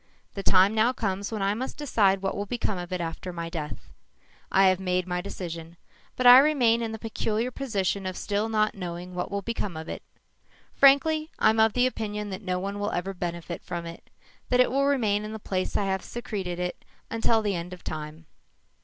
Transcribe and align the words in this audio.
The 0.33 0.41
time 0.41 0.73
now 0.73 0.93
comes 0.93 1.31
when 1.31 1.43
I 1.43 1.53
must 1.53 1.77
decide 1.77 2.23
what 2.23 2.35
will 2.35 2.47
become 2.47 2.79
of 2.79 2.91
it 2.91 3.01
after 3.01 3.31
my 3.31 3.49
death. 3.49 3.91
I 4.51 4.65
have 4.65 4.79
made 4.79 5.05
my 5.05 5.21
decision, 5.21 5.77
but 6.15 6.25
I 6.25 6.39
remain 6.39 6.81
in 6.81 6.91
the 6.91 6.97
peculiar 6.97 7.51
position 7.51 8.07
of 8.07 8.17
still 8.17 8.49
not 8.49 8.73
knowing 8.73 9.13
what 9.13 9.29
will 9.29 9.43
become 9.43 9.77
of 9.77 9.87
it. 9.87 10.01
Frankly, 10.73 11.29
I'm 11.37 11.59
of 11.59 11.73
the 11.73 11.85
opinion 11.85 12.31
that 12.31 12.41
no 12.41 12.57
one 12.57 12.79
will 12.79 12.89
ever 12.89 13.13
benefit 13.13 13.61
from 13.61 13.85
it 13.85 14.09
that 14.49 14.59
it 14.59 14.71
will 14.71 14.87
remain 14.87 15.23
in 15.23 15.33
the 15.33 15.37
place 15.37 15.77
I 15.77 15.85
have 15.85 16.03
secreted 16.03 16.57
it 16.57 16.83
until 17.11 17.43
the 17.43 17.53
end 17.53 17.71
of 17.71 17.83
time. 17.83 18.25